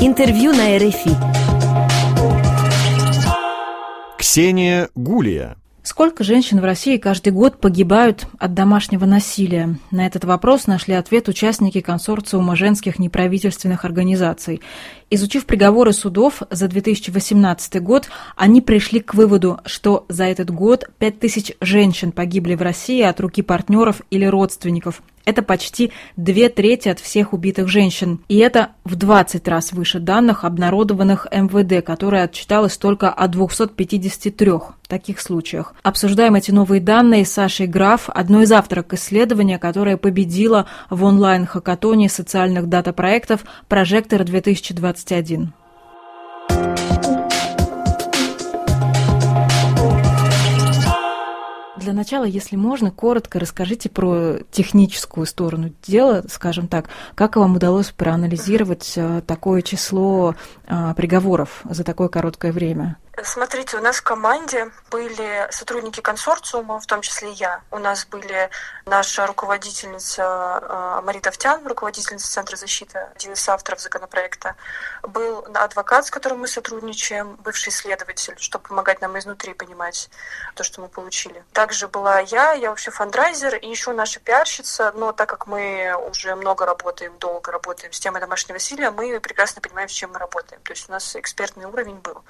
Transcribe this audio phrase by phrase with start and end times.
[0.00, 1.10] Интервью на РФИ.
[4.18, 5.56] Ксения Гулия.
[5.84, 9.78] Сколько женщин в России каждый год погибают от домашнего насилия?
[9.90, 14.62] На этот вопрос нашли ответ участники консорциума женских неправительственных организаций.
[15.10, 21.56] Изучив приговоры судов за 2018 год, они пришли к выводу, что за этот год 5000
[21.60, 25.02] женщин погибли в России от руки партнеров или родственников.
[25.24, 28.20] Это почти две трети от всех убитых женщин.
[28.28, 34.52] И это в 20 раз выше данных, обнародованных МВД, которое отчиталось только о 253
[34.86, 35.74] таких случаях.
[35.82, 42.08] Обсуждаем эти новые данные с Сашей Граф, одной из авторок исследования, которое победило в онлайн-хакатоне
[42.08, 44.84] социальных дата-проектов «Прожектор-2020».
[44.84, 45.63] 21.
[51.84, 56.88] Для начала, если можно, коротко расскажите про техническую сторону дела, скажем так.
[57.14, 60.34] Как вам удалось проанализировать э, такое число
[60.66, 62.96] э, приговоров за такое короткое время?
[63.22, 67.62] Смотрите, у нас в команде были сотрудники консорциума, в том числе я.
[67.70, 68.50] У нас были
[68.86, 74.56] наша руководительница э, Марита Втян, руководительница Центра защиты, один из авторов законопроекта.
[75.02, 80.10] Был адвокат, с которым мы сотрудничаем, бывший исследователь, чтобы помогать нам изнутри понимать
[80.56, 81.44] то, что мы получили.
[81.52, 86.34] Также была я, я вообще фандрайзер, и еще наша пиарщица, но так как мы уже
[86.34, 90.60] много работаем, долго работаем с темой домашнего насилия, мы прекрасно понимаем, с чем мы работаем.
[90.62, 92.24] То есть у нас экспертный уровень был.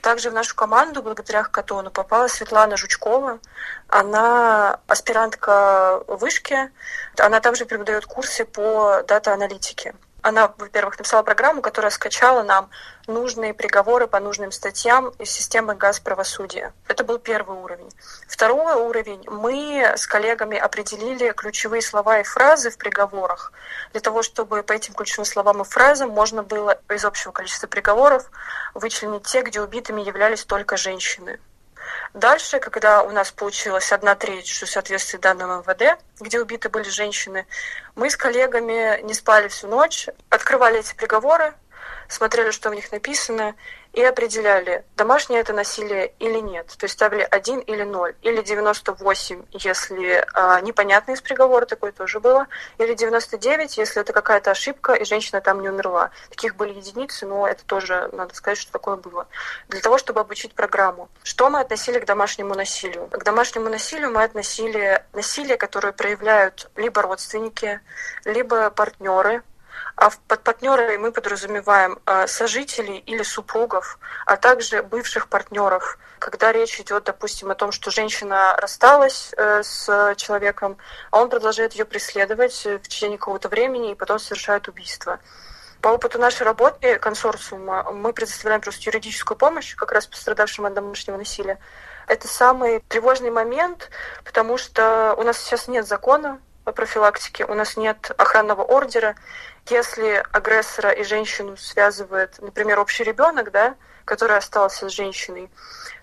[0.00, 3.40] Также также в нашу команду, благодаря Хакатону, попала Светлана Жучкова.
[3.88, 6.70] Она аспирантка вышки.
[7.18, 9.94] Она также преподает курсы по дата-аналитике.
[10.24, 12.70] Она, во-первых, написала программу, которая скачала нам
[13.06, 16.72] нужные приговоры по нужным статьям из системы газ правосудия.
[16.88, 17.90] Это был первый уровень.
[18.26, 19.22] Второй уровень.
[19.28, 23.52] Мы с коллегами определили ключевые слова и фразы в приговорах
[23.92, 28.30] для того, чтобы по этим ключевым словам и фразам можно было из общего количества приговоров
[28.72, 31.38] вычленить те, где убитыми являлись только женщины.
[32.14, 37.44] Дальше, когда у нас получилось одна треть, что соответствует данным МВД, где убиты были женщины,
[37.96, 41.54] мы с коллегами не спали всю ночь, открывали эти приговоры,
[42.14, 43.54] смотрели, что в них написано,
[43.92, 46.66] и определяли, домашнее это насилие или нет.
[46.66, 52.18] То есть ставили 1 или 0, или 98, если а, непонятно из приговора, такое тоже
[52.18, 52.48] было,
[52.78, 56.10] или 99, если это какая-то ошибка, и женщина там не умерла.
[56.28, 59.28] Таких были единицы, но это тоже, надо сказать, что такое было.
[59.68, 61.08] Для того, чтобы обучить программу.
[61.22, 63.06] Что мы относили к домашнему насилию?
[63.08, 67.80] К домашнему насилию мы относили насилие, которое проявляют либо родственники,
[68.24, 69.42] либо партнеры,
[69.96, 75.98] а под партнерами мы подразумеваем э, сожителей или супругов, а также бывших партнеров.
[76.18, 80.78] Когда речь идет, допустим, о том, что женщина рассталась э, с человеком,
[81.10, 85.20] а он продолжает ее преследовать в течение какого-то времени и потом совершает убийство.
[85.84, 91.18] По опыту нашей работы консорциума мы предоставляем просто юридическую помощь как раз пострадавшим от домашнего
[91.18, 91.58] насилия.
[92.06, 93.90] Это самый тревожный момент,
[94.24, 99.14] потому что у нас сейчас нет закона по профилактике, у нас нет охранного ордера,
[99.68, 105.50] если агрессора и женщину связывает, например, общий ребенок, да, который остался с женщиной,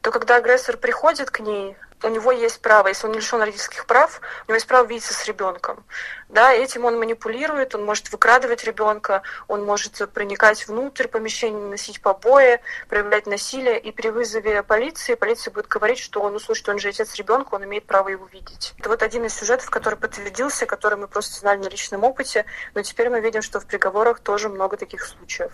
[0.00, 3.86] то когда агрессор приходит к ней, у него есть право, если он не лишен родительских
[3.86, 5.84] прав, у него есть право видеться с ребенком.
[6.28, 12.60] Да, этим он манипулирует, он может выкрадывать ребенка, он может проникать внутрь помещения, носить побои,
[12.88, 13.80] проявлять насилие.
[13.80, 17.54] И при вызове полиции полиция будет говорить, что он услышит, что он же отец ребенка,
[17.54, 18.74] он имеет право его видеть.
[18.78, 22.44] Это вот один из сюжетов, который подтвердился, который мы просто знали на личном опыте,
[22.74, 25.52] но теперь мы видим, что в приговорах тоже много таких случаев.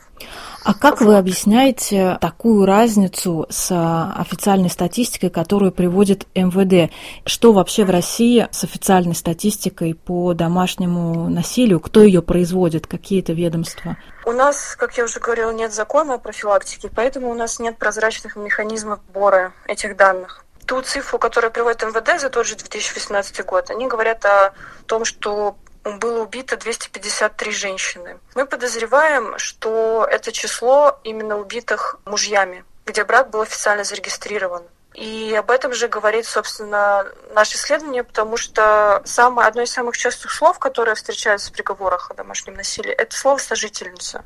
[0.62, 1.06] А как вот.
[1.06, 3.70] вы объясняете такую разницу с
[4.16, 6.92] официальной статистикой, которую приводит МВД?
[7.24, 11.80] Что вообще в России с официальной статистикой по домашнему насилию?
[11.80, 12.86] Кто ее производит?
[12.86, 13.96] Какие-то ведомства?
[14.24, 18.36] У нас, как я уже говорила, нет закона о профилактике, поэтому у нас нет прозрачных
[18.36, 20.44] механизмов сбора этих данных.
[20.66, 24.52] Ту цифру, которую приводит МВД за тот же 2018 год, они говорят о
[24.86, 28.18] том, что было убито 253 женщины.
[28.34, 34.64] Мы подозреваем, что это число именно убитых мужьями, где брак был официально зарегистрирован.
[34.96, 40.32] И об этом же говорит, собственно, наше исследование, потому что самое, одно из самых частых
[40.32, 44.24] слов, которое встречается в приговорах о домашнем насилии, это слово «сожительница»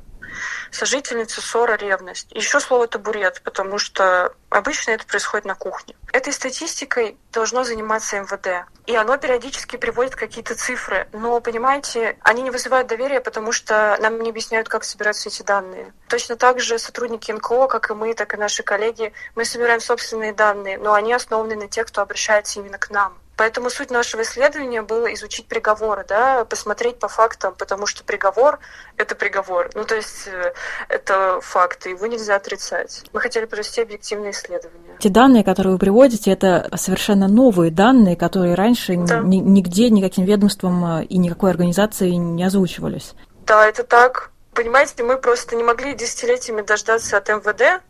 [0.70, 2.28] сожительница, ссора, ревность.
[2.32, 5.94] Еще слово табурет, потому что обычно это происходит на кухне.
[6.12, 8.66] Этой статистикой должно заниматься МВД.
[8.86, 11.08] И оно периодически приводит какие-то цифры.
[11.12, 15.92] Но, понимаете, они не вызывают доверия, потому что нам не объясняют, как собираются эти данные.
[16.08, 20.32] Точно так же сотрудники НКО, как и мы, так и наши коллеги, мы собираем собственные
[20.32, 23.16] данные, но они основаны на тех, кто обращается именно к нам.
[23.40, 28.58] Поэтому суть нашего исследования было изучить приговоры, да, посмотреть по фактам, потому что приговор—
[28.98, 29.70] это приговор.
[29.72, 30.52] Ну, то есть э,
[30.90, 33.02] это факты, его нельзя отрицать.
[33.14, 34.98] Мы хотели провести объективные исследования.
[34.98, 39.20] Те данные, которые вы приводите, это совершенно новые данные, которые раньше да.
[39.20, 43.14] нигде, никаким ведомством э, и никакой организацией не озвучивались.
[43.46, 44.32] Да, это так.
[44.60, 47.82] Понимаете, мы просто не могли десятилетиями дождаться от МВД,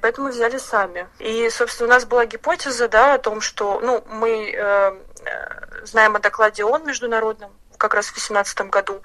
[0.00, 1.06] поэтому взяли сами.
[1.20, 4.56] И, собственно, у нас была гипотеза, да, о том, что, ну, мы э,
[5.24, 9.02] э знаем о докладе ООН международном, как раз в 2018 году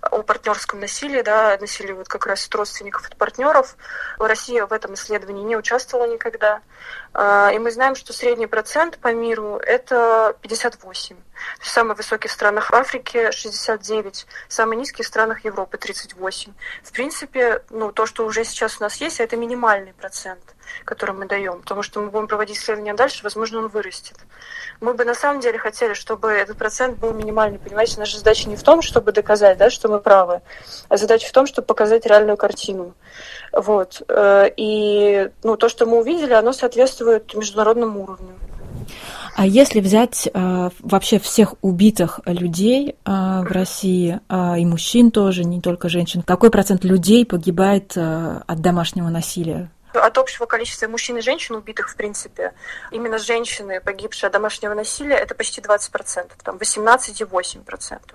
[0.00, 3.76] о партнерском насилии, да, насилии вот как раз от родственников, от партнеров.
[4.18, 6.60] Россия в этом исследовании не участвовала никогда.
[7.12, 11.16] А, и мы знаем, что средний процент по миру– это 58.
[11.60, 16.52] Самый высокий в странах Африки– 69, самый низкий в странах Европы– 38.
[16.82, 20.53] В принципе, ну, то, что уже сейчас у нас есть, это минимальный процент,
[20.84, 24.16] который мы даем, потому что мы будем проводить исследования дальше, возможно, он вырастет.
[24.80, 27.58] Мы бы на самом деле хотели, чтобы этот процент был минимальный.
[27.58, 30.40] Понимаете, наша задача не в том, чтобы доказать, да, что мы правы,
[30.88, 32.94] а задача в том, чтобы показать реальную картину.
[33.52, 34.02] Вот.
[34.08, 38.34] Э, и ну, то, что мы увидели, оно соответствует международному уровню.
[39.36, 45.44] А если взять э, вообще всех убитых людей э, в России, э, и мужчин тоже,
[45.44, 49.70] не только женщин, какой процент людей погибает э, от домашнего насилия?
[49.94, 52.54] От общего количества мужчин и женщин убитых, в принципе,
[52.90, 58.14] именно женщины, погибшие от домашнего насилия, это почти 20%, там 18,8%.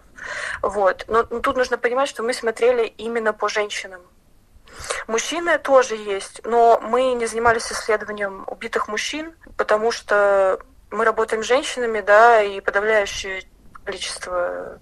[0.61, 1.05] Вот.
[1.07, 4.01] Но, но тут нужно понимать, что мы смотрели именно по женщинам.
[5.07, 10.59] Мужчины тоже есть, но мы не занимались исследованием убитых мужчин, потому что
[10.91, 13.43] мы работаем с женщинами, да, и подавляющее
[13.89, 14.79] количество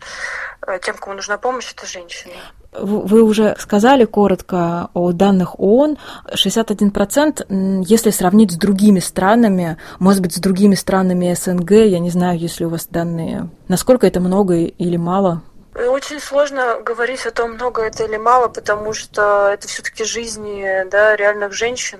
[0.68, 2.33] э, тем, кому нужна помощь, это женщины.
[2.74, 5.98] Вы уже сказали коротко о данных ООН.
[6.33, 12.38] 61%, если сравнить с другими странами, может быть, с другими странами СНГ, я не знаю,
[12.38, 15.42] если у вас данные, насколько это много или мало?
[15.74, 21.15] Очень сложно говорить о том, много это или мало, потому что это все-таки жизни да,
[21.15, 22.00] реальных женщин.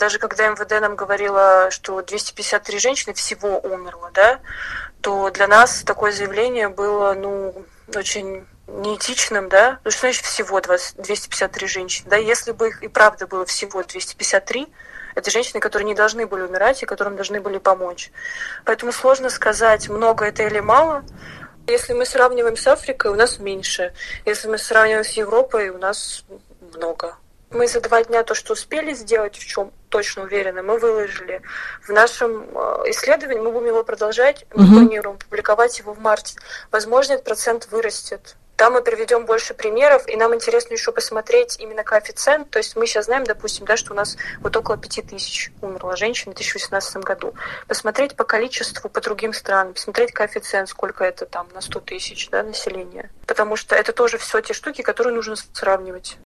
[0.00, 4.40] Даже когда МВД нам говорило, что 253 женщины всего умерло, да,
[5.02, 11.02] то для нас такое заявление было ну, очень неэтичным, да, потому что значит всего 20,
[11.02, 14.68] 253 женщины, да, если бы их и правда было всего 253,
[15.16, 18.10] это женщины, которые не должны были умирать и которым должны были помочь.
[18.64, 21.04] Поэтому сложно сказать, много это или мало.
[21.66, 23.92] Если мы сравниваем с Африкой, у нас меньше.
[24.24, 26.24] Если мы сравниваем с Европой, у нас
[26.74, 27.18] много.
[27.50, 31.42] Мы за два дня то, что успели сделать, в чем точно уверены, мы выложили.
[31.82, 34.74] В нашем э, исследовании мы будем его продолжать, мы угу.
[34.74, 36.38] планируем публиковать его в марте.
[36.70, 38.36] Возможно, этот процент вырастет.
[38.54, 42.50] Там мы приведем больше примеров, и нам интересно еще посмотреть именно коэффициент.
[42.50, 46.30] То есть мы сейчас знаем, допустим, да, что у нас вот около 5000 умерло женщин
[46.30, 47.34] в 2018 году.
[47.66, 52.44] Посмотреть по количеству по другим странам, посмотреть коэффициент, сколько это там на 100 тысяч да,
[52.44, 53.10] населения.
[53.26, 56.18] Потому что это тоже все те штуки, которые нужно сравнивать.